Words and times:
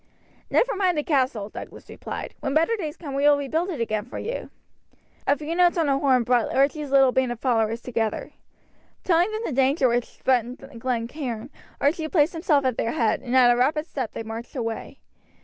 "Never 0.49 0.75
mind 0.75 0.97
the 0.97 1.03
castle," 1.03 1.49
Douglas 1.49 1.87
replied. 1.87 2.33
"When 2.39 2.55
better 2.55 2.75
days 2.75 2.97
come 2.97 3.13
we 3.13 3.25
will 3.29 3.37
rebuild 3.37 3.69
it 3.69 3.79
again 3.79 4.03
for 4.05 4.17
you." 4.17 4.49
A 5.27 5.37
few 5.37 5.53
notes 5.55 5.77
on 5.77 5.89
a 5.89 5.99
horn 5.99 6.23
brought 6.23 6.51
Archie's 6.55 6.89
little 6.89 7.11
band 7.11 7.31
of 7.31 7.39
followers 7.39 7.81
together. 7.83 8.31
Telling 9.03 9.31
them 9.31 9.43
the 9.45 9.51
danger 9.51 9.87
which 9.87 10.07
threatened 10.07 10.67
Glen 10.81 11.07
Cairn, 11.07 11.51
Archie 11.79 12.07
placed 12.07 12.33
himself 12.33 12.65
at 12.65 12.77
their 12.77 12.93
head, 12.93 13.21
and 13.21 13.35
at 13.37 13.51
a 13.53 13.55
rapid 13.55 13.85
step 13.85 14.13
they 14.13 14.23
marched 14.23 14.55
away. 14.55 14.97